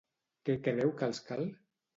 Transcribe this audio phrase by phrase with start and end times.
[0.49, 1.47] Què creu que els cal?